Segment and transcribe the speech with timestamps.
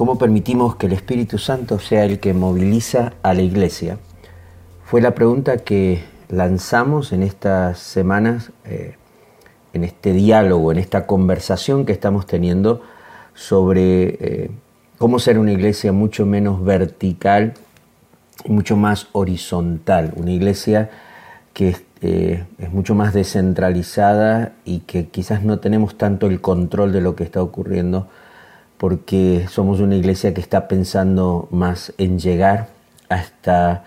[0.00, 3.98] cómo permitimos que el Espíritu Santo sea el que moviliza a la iglesia,
[4.82, 8.94] fue la pregunta que lanzamos en estas semanas, eh,
[9.74, 12.80] en este diálogo, en esta conversación que estamos teniendo
[13.34, 14.50] sobre eh,
[14.96, 17.52] cómo ser una iglesia mucho menos vertical
[18.46, 20.88] y mucho más horizontal, una iglesia
[21.52, 27.02] que eh, es mucho más descentralizada y que quizás no tenemos tanto el control de
[27.02, 28.08] lo que está ocurriendo
[28.80, 32.68] porque somos una iglesia que está pensando más en llegar
[33.10, 33.84] hasta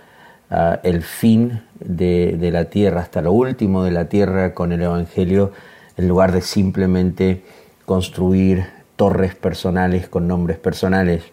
[0.51, 5.51] ah, el fin de, la tierra, hasta lo último de la tierra con el Evangelio,
[5.97, 7.43] en lugar de simplemente
[7.87, 11.23] construir torres personales con nombres personales,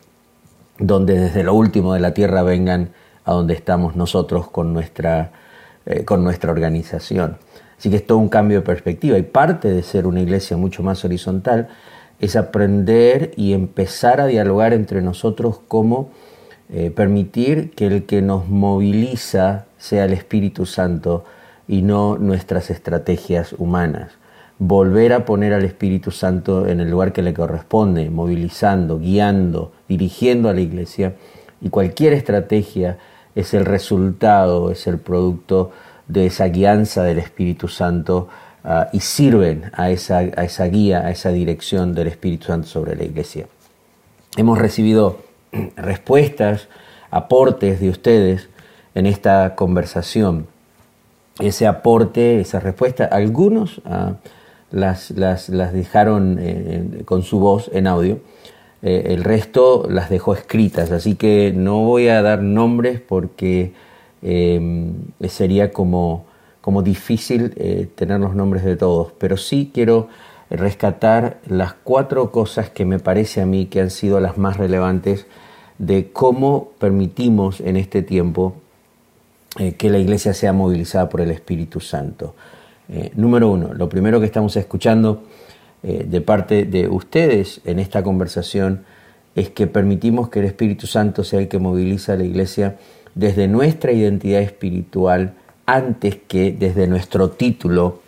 [0.78, 2.92] donde desde lo último de la tierra vengan
[3.26, 5.32] a donde estamos nosotros con nuestra
[5.84, 7.36] eh, con nuestra organización.
[7.78, 10.82] Así que es todo un cambio de perspectiva y parte de ser una iglesia mucho
[10.82, 11.68] más horizontal
[12.20, 16.10] es aprender y empezar a dialogar entre nosotros cómo
[16.72, 21.24] eh, permitir que el que nos moviliza sea el Espíritu Santo
[21.66, 24.12] y no nuestras estrategias humanas.
[24.58, 30.50] Volver a poner al Espíritu Santo en el lugar que le corresponde, movilizando, guiando, dirigiendo
[30.50, 31.14] a la iglesia
[31.62, 32.98] y cualquier estrategia
[33.34, 35.70] es el resultado, es el producto
[36.08, 38.28] de esa guianza del Espíritu Santo
[38.64, 42.96] ah, y sirven a esa, a esa guía, a esa dirección del Espíritu Santo sobre
[42.96, 43.46] la iglesia.
[44.36, 45.18] Hemos recibido
[45.76, 46.68] respuestas,
[47.10, 48.48] aportes de ustedes
[48.94, 50.46] en esta conversación.
[51.38, 54.14] Ese aporte, esa respuesta, algunos ah,
[54.70, 58.20] las, las, las, dejaron eh, con su voz en audio
[58.82, 63.72] eh, el resto las dejó escritas, así que no voy a dar nombres porque
[64.22, 64.94] em,
[65.28, 66.24] sería como,
[66.60, 70.08] como difícil eh, tener los nombres de todos, pero sí quiero
[70.50, 75.26] rescatar las cuatro cosas que me parece a mí que han sido las más relevantes
[75.78, 78.54] de cómo permitimos en este tiempo
[79.58, 82.34] eh, que la iglesia sea movilizada por el Espíritu Santo.
[83.14, 85.22] número uno, lo primero que estamos escuchando
[85.82, 88.84] eh, de parte de ustedes en esta conversación
[89.34, 92.76] es que permitimos que el Espíritu Santo sea el que moviliza a la iglesia
[93.14, 95.34] desde nuestra identidad espiritual
[95.74, 98.00] antes que desde nuestro título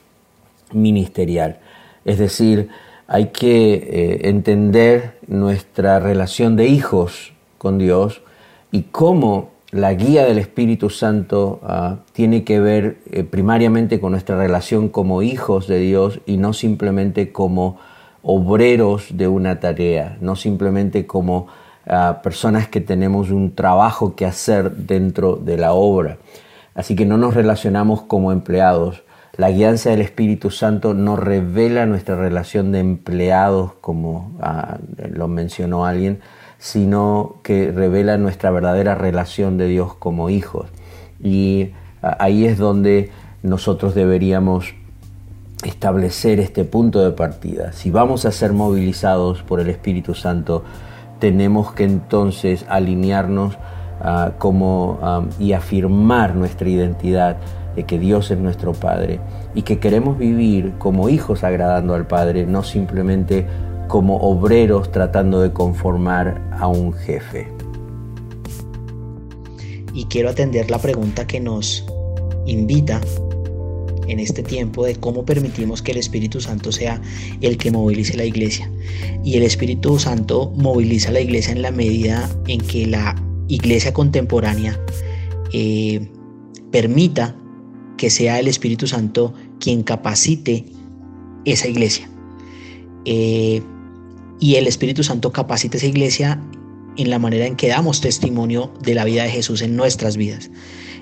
[0.72, 1.58] ministerial.
[2.04, 2.68] Es decir,
[3.06, 8.22] hay que eh, entender nuestra relación de hijos con Dios
[8.70, 14.36] y cómo la guía del Espíritu Santo ah, tiene que ver eh, primariamente con nuestra
[14.36, 17.78] relación como hijos de Dios y no simplemente como
[18.22, 21.46] obreros de una tarea, no simplemente como
[21.86, 26.18] ah, personas que tenemos un trabajo que hacer dentro de la obra.
[26.74, 29.02] Así que no nos relacionamos como empleados.
[29.36, 34.78] La guianza del Espíritu Santo nos revela nuestra relación de empleados, como ah,
[35.10, 36.20] lo mencionó alguien,
[36.58, 40.68] sino que revela nuestra verdadera relación de Dios como hijos.
[41.22, 41.70] Y
[42.02, 43.10] ahí es donde
[43.42, 44.74] nosotros deberíamos
[45.64, 47.72] establecer este punto de partida.
[47.72, 50.64] Si vamos a ser movilizados por el Espíritu Santo,
[51.18, 53.56] tenemos que entonces alinearnos
[54.02, 54.98] ah, como,
[55.38, 57.36] y afirmar nuestra identidad
[57.76, 59.20] de que Dios es nuestro Padre
[59.54, 63.46] y que queremos vivir como hijos agradando al Padre, no simplemente
[63.88, 67.48] como obreros tratando de conformar a un jefe.
[69.94, 71.84] Y quiero atender la pregunta que nos
[72.46, 73.00] invita
[74.08, 77.00] en este tiempo de cómo permitimos que el Espíritu Santo sea
[77.40, 78.70] el que movilice la iglesia.
[79.22, 83.14] Y el Espíritu Santo moviliza la iglesia en la medida en que la
[83.48, 84.78] iglesia contemporánea
[85.52, 86.08] eh,
[86.70, 87.36] permita
[87.96, 90.64] que sea el Espíritu Santo quien capacite
[91.44, 92.10] esa iglesia.
[93.04, 93.62] Eh,
[94.40, 96.40] y el Espíritu Santo capacita esa iglesia
[96.96, 100.50] en la manera en que damos testimonio de la vida de Jesús en nuestras vidas.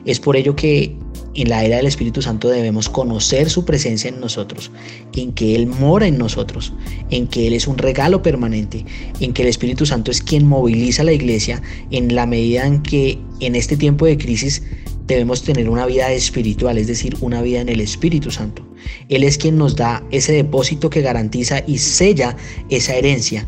[0.04, 0.96] Es por ello que
[1.34, 4.70] en la era del Espíritu Santo debemos conocer su presencia en nosotros,
[5.14, 6.72] en que Él mora en nosotros,
[7.10, 8.84] en que Él es un regalo permanente,
[9.20, 12.82] en que el Espíritu Santo es quien moviliza a la iglesia en la medida en
[12.82, 14.62] que en este tiempo de crisis
[15.06, 18.62] debemos tener una vida espiritual, es decir, una vida en el Espíritu Santo.
[19.08, 22.36] Él es quien nos da ese depósito que garantiza y sella
[22.70, 23.46] esa herencia,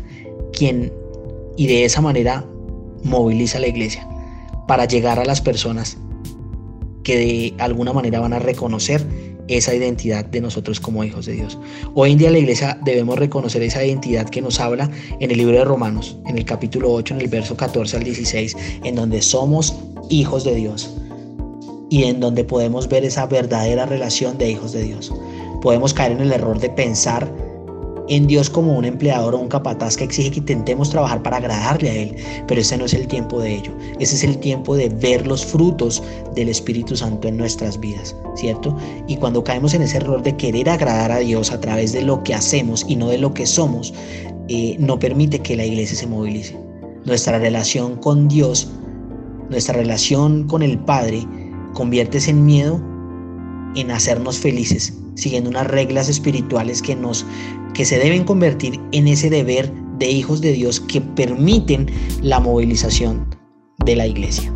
[0.51, 0.91] quien
[1.55, 2.45] y de esa manera
[3.03, 4.07] moviliza la iglesia
[4.67, 5.97] para llegar a las personas
[7.03, 9.05] que de alguna manera van a reconocer
[9.47, 11.57] esa identidad de nosotros como hijos de Dios.
[11.93, 14.89] Hoy en día la iglesia debemos reconocer esa identidad que nos habla
[15.19, 18.55] en el libro de Romanos, en el capítulo 8, en el verso 14 al 16,
[18.83, 19.75] en donde somos
[20.09, 20.95] hijos de Dios
[21.89, 25.13] y en donde podemos ver esa verdadera relación de hijos de Dios.
[25.61, 27.29] Podemos caer en el error de pensar
[28.09, 31.89] en Dios como un empleador o un capataz que exige que intentemos trabajar para agradarle
[31.89, 32.15] a Él,
[32.47, 33.71] pero ese no es el tiempo de ello.
[33.99, 36.03] Ese es el tiempo de ver los frutos
[36.35, 38.75] del Espíritu Santo en nuestras vidas, ¿cierto?
[39.07, 42.23] Y cuando caemos en ese error de querer agradar a Dios a través de lo
[42.23, 43.93] que hacemos y no de lo que somos,
[44.49, 46.57] eh, no permite que la iglesia se movilice.
[47.05, 48.69] Nuestra relación con Dios,
[49.49, 51.25] nuestra relación con el Padre,
[51.73, 52.81] convierte en miedo
[53.75, 57.25] en hacernos felices, siguiendo unas reglas espirituales que nos
[57.73, 61.87] que se deben convertir en ese deber de hijos de Dios que permiten
[62.21, 63.25] la movilización
[63.83, 64.51] de la iglesia.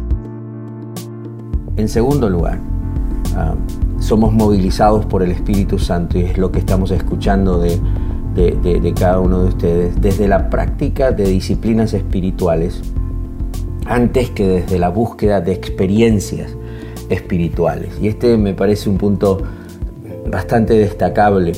[1.77, 2.59] En segundo lugar,
[3.35, 3.55] ah,
[3.99, 7.79] somos movilizados por el Espíritu Santo y es lo que estamos escuchando de,
[8.35, 12.81] de cada uno de ustedes, desde la práctica de disciplinas espirituales,
[13.85, 16.55] antes que desde la búsqueda de experiencias
[17.09, 17.89] espirituales.
[18.01, 19.41] Y este me parece un punto
[20.29, 21.53] bastante destacable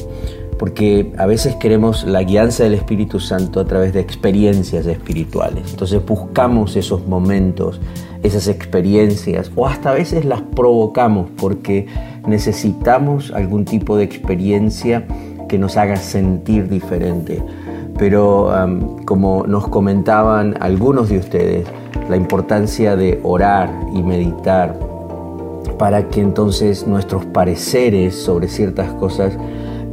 [0.60, 5.71] porque a veces queremos la guianza del Espíritu Santo a través de experiencias espirituales.
[5.71, 7.80] Entonces buscamos esos momentos,
[8.24, 11.88] esas experiencias, o hasta a veces las provocamos porque
[12.27, 15.07] necesitamos algún tipo de experiencia
[15.48, 17.42] que nos haga sentir diferente.
[17.98, 18.51] Pero
[19.06, 21.68] como nos comentaban algunos de ustedes,
[22.10, 24.89] la importancia de orar y meditar
[25.78, 29.38] para que entonces nuestros pareceres sobre ciertas cosas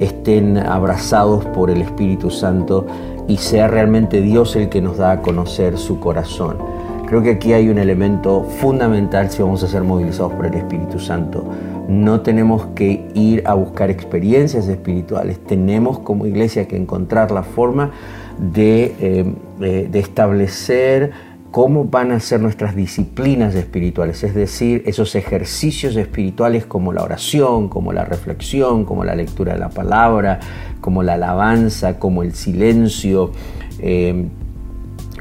[0.01, 2.87] estén abrazados por el Espíritu Santo
[3.29, 6.59] y sea realmente Dios el que nos da a conocer su corazón.
[7.07, 10.99] Creo que aquí hay un elemento fundamental si vamos a ser movilizados por el Espíritu
[10.99, 11.45] Santo.
[11.89, 17.93] No tenemos que ir a buscar experiencias espirituales, tenemos como iglesia que encontrar la forma
[18.39, 21.13] de, eh, de establecer
[21.57, 27.71] cómo van a ser nuestras disciplinas espirituales, es decir, esos ejercicios espirituales como la oración,
[27.71, 30.39] como la reflexión, como la lectura de la palabra,
[30.83, 33.33] como la alabanza, como el silencio,
[33.79, 34.27] eh,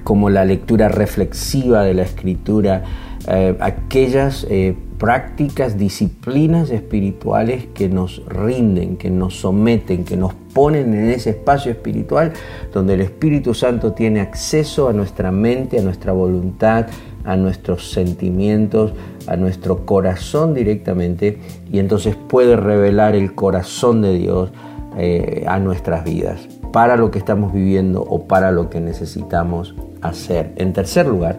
[0.04, 2.84] como la lectura reflexiva de la escritura,
[3.30, 10.96] eh, aquellas eh, prácticas, disciplinas espirituales que nos rinden, que nos someten, que nos ponen
[10.96, 12.34] en ese espacio espiritual
[12.74, 16.88] donde el Espíritu Santo tiene acceso a nuestra mente, a nuestra voluntad,
[17.24, 18.94] a nuestros sentimientos,
[19.28, 21.38] a nuestro corazón directamente
[21.72, 24.50] y entonces puede revelar el corazón de Dios
[24.98, 30.54] eh, a nuestras vidas para lo que estamos viviendo o para lo que necesitamos hacer.
[30.56, 31.38] En tercer lugar,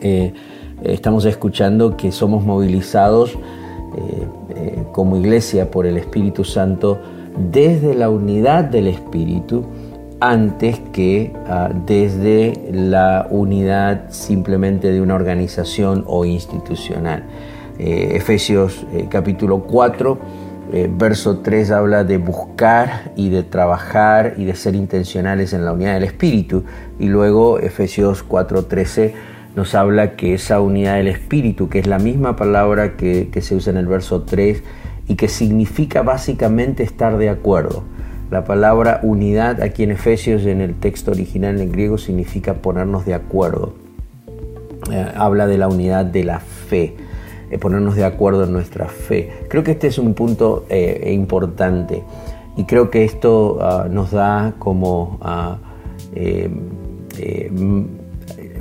[0.00, 0.32] eh,
[0.84, 3.38] estamos escuchando que somos movilizados
[3.96, 6.98] eh, como iglesia por el Espíritu Santo
[7.50, 9.64] desde la unidad del Espíritu
[10.22, 17.24] antes que ah, desde la unidad simplemente de una organización o institucional.
[17.78, 20.18] Eh, Efesios eh, capítulo 4,
[20.72, 25.72] eh, verso 3 habla de buscar y de trabajar y de ser intencionales en la
[25.72, 26.62] unidad del Espíritu.
[27.00, 29.12] Y luego Efesios 4.13
[29.54, 33.70] nos habla que esa unidad del Espíritu, que es la misma palabra que, se usa
[33.70, 34.62] en el verso 3,
[35.08, 37.84] y que significa básicamente estar de acuerdo.
[38.30, 43.14] La palabra unidad aquí en Efesios en el texto original en griego significa ponernos de
[43.14, 43.74] acuerdo.
[44.90, 46.96] Eh, habla de la unidad de la fe,
[47.50, 49.30] eh, ponernos de acuerdo en nuestra fe.
[49.48, 52.02] Creo que este es un punto eh, importante
[52.56, 55.58] y creo que esto ah, nos da como ah,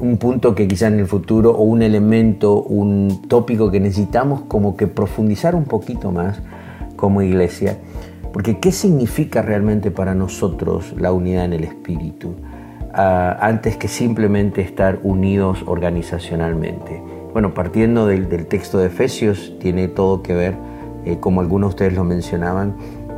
[0.01, 4.75] un punto que quizá en el futuro o un elemento, un tópico que necesitamos como
[4.75, 6.41] que profundizar un poquito más
[6.96, 7.77] como iglesia.
[8.34, 12.34] Porque ¿qué significa realmente para nosotros la unidad en el espíritu?
[12.93, 17.01] Ah, antes que simplemente estar unidos organizacionalmente.
[17.31, 20.55] Bueno, partiendo del, texto de Efesios, tiene todo que ver,
[21.05, 22.75] eh, como algunos de ustedes lo mencionaban,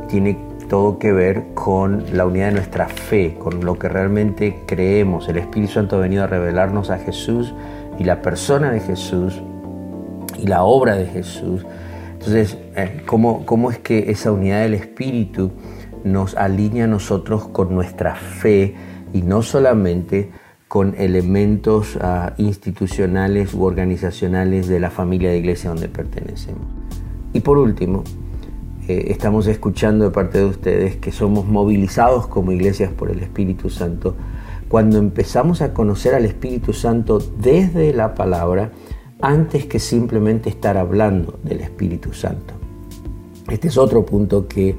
[0.08, 0.38] tiene
[0.68, 5.28] todo que ver con la unidad de nuestra fe, con lo que realmente creemos.
[5.28, 7.54] El Espíritu Santo ha venido a revelarnos a Jesús
[7.98, 9.40] y la persona de Jesús
[10.38, 11.64] y la obra de Jesús.
[12.12, 15.52] Entonces, eh, ¿cómo, cómo es que esa unidad del Espíritu
[16.04, 18.74] nos alinea a nosotros con nuestra fe
[19.12, 20.30] y no solamente
[20.68, 26.66] con elementos ah, institucionales u organizacionales de la familia de iglesia donde pertenecemos?
[27.32, 28.04] Y por último,
[28.86, 33.70] eh, estamos escuchando de parte de ustedes que somos movilizados como iglesias por el Espíritu
[33.70, 34.14] Santo
[34.68, 38.72] cuando empezamos a conocer al Espíritu Santo desde la palabra
[39.22, 42.52] antes que simplemente estar hablando del Espíritu Santo.
[43.48, 44.76] Este es otro punto que,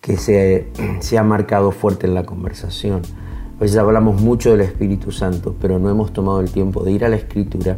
[0.00, 0.68] que se,
[1.00, 3.02] se ha marcado fuerte en la conversación.
[3.58, 7.04] A veces hablamos mucho del Espíritu Santo, pero no hemos tomado el tiempo de ir
[7.04, 7.76] a la Escritura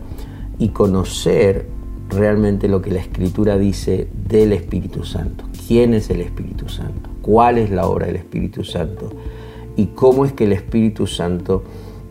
[0.58, 1.66] y conocer
[2.08, 5.44] realmente lo que la Escritura dice del Espíritu Santo.
[5.66, 7.10] ¿Quién es el Espíritu Santo?
[7.26, 9.10] cuál es la obra del Espíritu Santo
[9.74, 11.64] y cómo es que el Espíritu Santo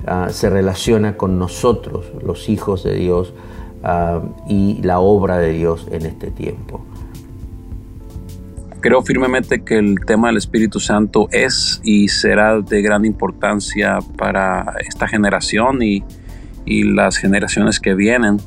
[0.06, 3.34] ah, se relaciona con nosotros, los hijos de Dios,
[3.82, 6.86] ah, y la obra de Dios en este tiempo.
[8.82, 14.76] Creo firmemente que el tema del Espíritu Santo es y será de gran importancia para
[14.86, 16.04] esta generación y,
[16.66, 18.38] y las generaciones que vienen,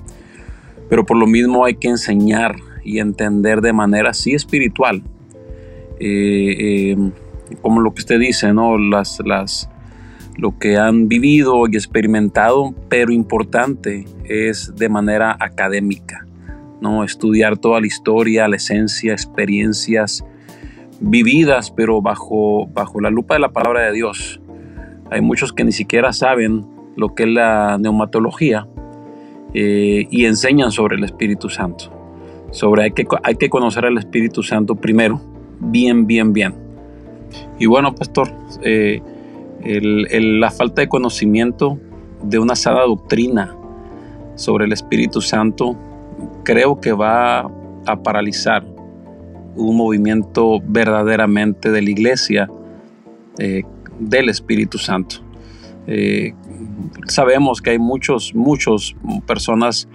[0.91, 2.57] pero por lo mismo hay que enseñar
[2.89, 5.03] y entender de manera así espiritual.
[6.01, 6.97] Eh, eh,
[7.61, 8.79] como lo que usted dice, ¿no?
[8.79, 9.69] Las, las,
[10.37, 16.27] lo que han vivido y experimentado, pero importante es de manera académica,
[16.81, 17.05] ¿no?
[17.05, 20.25] Estudiar toda la historia, la esencia, experiencias
[21.01, 24.41] vividas, pero bajo, bajo la lupa de la palabra de Dios.
[25.11, 26.67] Hay muchos que ni siquiera saben
[26.97, 28.67] lo que es la neumatología
[29.53, 31.98] eh, y enseñan sobre el Espíritu Santo.
[32.51, 35.21] Sobre hay que, hay que conocer al Espíritu Santo primero,
[35.61, 36.55] bien, bien, bien.
[37.59, 39.03] Y bueno, pastor, eh,
[39.63, 41.79] la falta de conocimiento
[42.23, 43.55] de una sana doctrina
[44.35, 45.77] sobre el Espíritu Santo
[46.45, 47.41] creo que va
[47.87, 48.65] a paralizar
[49.57, 52.49] un movimiento verdaderamente de la iglesia
[53.39, 53.63] eh,
[53.99, 55.17] del Espíritu Santo.
[55.87, 56.35] Eh,
[57.07, 58.95] sabemos que hay muchos, muchos
[59.27, 59.89] personas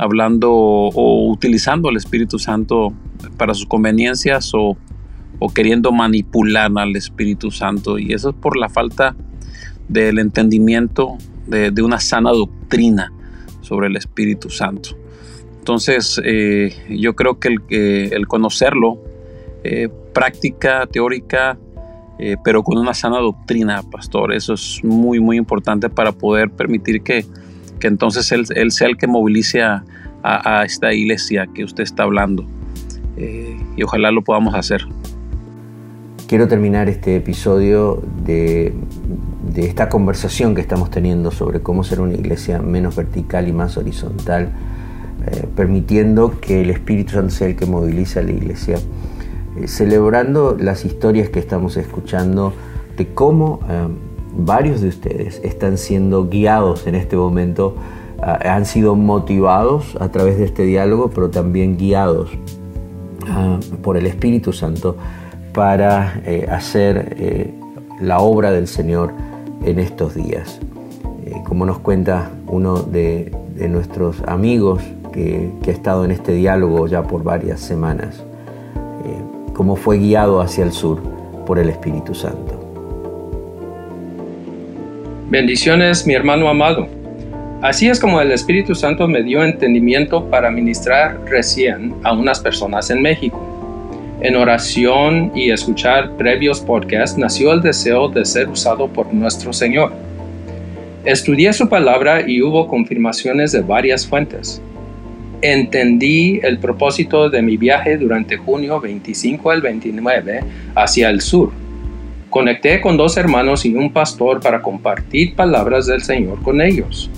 [0.00, 2.92] hablando o utilizando el Espíritu Santo
[3.36, 4.76] para sus conveniencias o,
[5.54, 7.98] queriendo manipular al Espíritu Santo.
[7.98, 9.14] Y eso es por la falta
[9.88, 13.12] del entendimiento de, una sana doctrina
[13.60, 14.90] sobre el Espíritu Santo.
[15.58, 17.60] Entonces, eh, yo creo que el,
[18.12, 18.98] el conocerlo,
[19.64, 21.58] eh, práctica, teórica,
[22.18, 27.02] eh, pero con una sana doctrina, pastor, eso es muy, muy importante para poder permitir
[27.02, 27.24] que,
[27.80, 29.82] que entonces él, él, sea el que movilice a,
[30.22, 32.44] a, esta iglesia que usted está hablando.
[33.76, 34.86] y ojalá lo podamos hacer.
[36.28, 38.72] Quiero terminar este episodio de,
[39.52, 43.76] de esta conversación que estamos teniendo sobre cómo ser una iglesia menos vertical y más
[43.76, 44.52] horizontal
[45.26, 48.78] eh, permitiendo que el Espíritu Santo sea el que moviliza a la iglesia,
[49.58, 52.54] eh, celebrando las historias que estamos escuchando
[52.96, 53.88] de cómo eh,
[54.36, 57.74] varios de ustedes están siendo guiados en este momento,
[58.22, 62.30] han sido motivados a través de este diálogo, pero también guiados
[63.82, 64.96] por el Espíritu Santo
[65.54, 66.20] para
[66.50, 67.54] hacer
[67.98, 69.12] la obra del Señor
[69.64, 70.60] en estos días.
[71.46, 73.32] como nos cuenta uno de
[73.68, 78.22] nuestros amigos que, ha estado en este diálogo ya por varias semanas,
[79.04, 81.00] eh, como fue guiado hacia el sur
[81.46, 82.59] por el Espíritu Santo.
[85.30, 86.88] Bendiciones, mi hermano amado.
[87.62, 92.90] Así es como el Espíritu Santo me dio entendimiento para ministrar recién a unas personas
[92.90, 93.40] en México.
[94.22, 99.92] En oración y escuchar previos podcasts nació el deseo de ser usado por nuestro Señor.
[101.04, 104.60] Estudié su palabra y hubo confirmaciones de varias fuentes
[105.42, 110.40] entendí el propósito de mi viaje durante junio 25 al 29
[110.74, 111.50] hacia el sur.
[112.30, 117.10] Conecté con dos hermanos y un pastor para compartir palabras del Señor con ellos.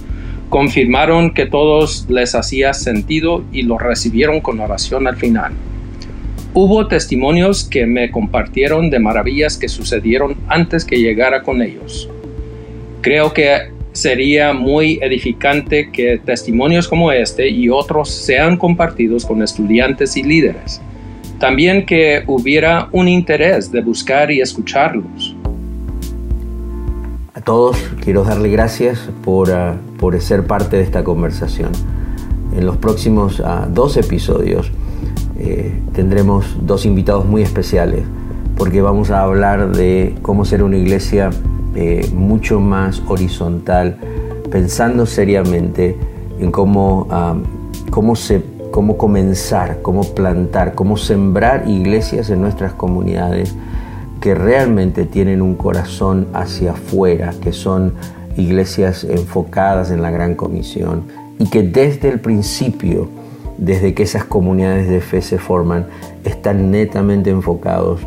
[0.49, 5.53] Confirmaron que todos les hacía sentido y lo recibieron con oración al final.
[6.55, 12.09] Hubo testimonios que me compartieron de maravillas que sucedieron antes que llegara con ellos.
[13.03, 20.17] Creo que sería muy edificante que testimonios como este y otros sean compartidos con estudiantes
[20.17, 20.81] y líderes.
[21.43, 25.35] También que hubiera un interés de buscar y escucharlos.
[27.35, 31.73] A todos quiero darle gracias por, ah, por ser parte de esta conversación.
[32.57, 34.71] En los próximos ah, dos episodios
[35.37, 38.05] eh, tendremos dos invitados muy especiales
[38.57, 41.31] porque vamos a hablar de cómo ser una iglesia
[41.75, 43.97] eh, mucho más horizontal,
[44.49, 45.97] pensando seriamente
[46.39, 47.09] en cómo,
[47.91, 53.55] cómo, se, cómo comenzar, cómo plantar, cómo sembrar iglesias en nuestras comunidades
[54.21, 57.93] que realmente tienen un corazón hacia afuera, que son
[58.37, 61.05] iglesias enfocadas en la gran comisión
[61.39, 63.09] y que desde el principio,
[63.59, 65.87] desde que esas comunidades de fe se forman,
[66.25, 68.01] están netamente enfocados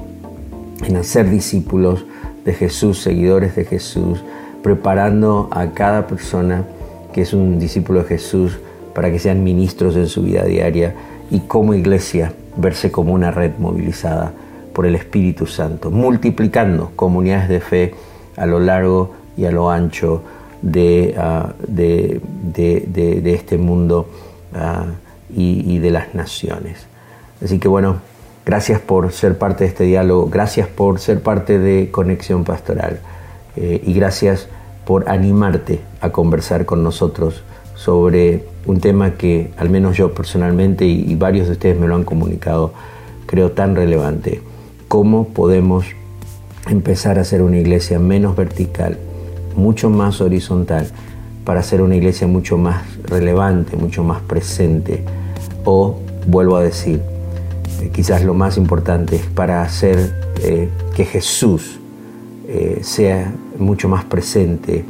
[0.83, 2.05] en hacer discípulos
[2.43, 4.23] de Jesús, seguidores de Jesús,
[4.63, 6.65] preparando a cada persona
[7.13, 8.59] que es un discípulo de Jesús
[8.95, 10.95] para que sean ministros en su vida diaria
[11.29, 14.31] y como iglesia verse como una red movilizada
[14.73, 17.93] por el Espíritu Santo, multiplicando comunidades de fe
[18.35, 20.23] a lo largo y a lo ancho
[20.61, 22.21] de, ah, de,
[23.25, 24.07] este mundo
[24.55, 24.85] ah,
[25.29, 26.87] y, de las naciones.
[27.43, 27.97] Así que bueno,
[28.45, 32.99] Gracias por ser parte de este diálogo, gracias por ser parte de Conexión Pastoral
[33.55, 34.47] eh, y gracias
[34.85, 37.41] por animarte a conversar con nosotros
[37.75, 42.03] sobre un tema que al menos yo personalmente y, varios de ustedes me lo han
[42.03, 42.73] comunicado,
[43.25, 44.41] creo tan relevante.
[44.87, 45.85] ¿Cómo podemos
[46.67, 48.97] empezar a ser una iglesia menos vertical,
[49.55, 50.87] mucho más horizontal,
[51.43, 55.03] para ser una iglesia mucho más relevante, mucho más presente?
[55.65, 57.01] O, vuelvo a decir,
[57.81, 61.79] eh, quizás lo más importante es para hacer eh, que Jesús
[62.47, 64.85] eh, sea mucho más presente,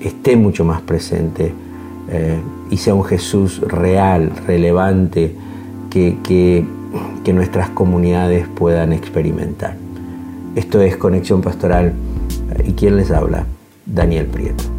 [0.00, 1.52] esté mucho más presente
[2.70, 5.34] y sea un Jesús real, relevante,
[5.90, 6.64] que, que,
[7.32, 9.76] nuestras comunidades puedan experimentar.
[10.56, 11.92] Esto es Conexión Pastoral
[12.64, 13.46] y quien les habla,
[13.86, 14.69] Daniel Prieto.